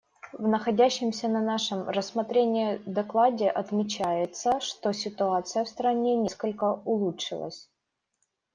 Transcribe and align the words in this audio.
В 0.33 0.47
находящемся 0.47 1.27
на 1.27 1.43
нашем 1.43 1.87
рассмотрении 1.87 2.81
докладе 2.87 3.47
отмечается, 3.47 4.59
что 4.59 4.93
ситуация 4.93 5.63
в 5.63 5.69
стране 5.69 6.15
несколько 6.15 6.63
улучшилась. 6.85 7.69